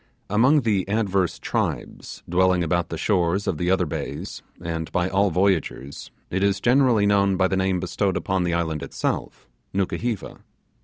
[0.31, 5.29] Among the adverse tribes dwelling about the shores of the other bays, and by all
[5.29, 10.39] voyagers, it is generally known by the name bestowed upon the island itself Nukuheva.